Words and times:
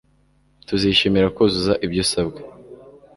Tuzishimira 0.67 1.27
kuzuza 1.35 1.73
ibyo 1.85 2.01
usabwa 2.05 2.39